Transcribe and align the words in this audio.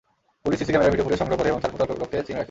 Police 0.43 0.57
CC 0.59 0.71
ক্যামেরার 0.71 0.93
video 0.93 1.05
footage 1.05 1.19
সংগ্রহ 1.21 1.37
করে 1.39 1.49
এবং 1.51 1.59
চার 1.63 1.71
প্রতারককে 1.73 2.17
চিনে 2.25 2.31
রাখে। 2.35 2.39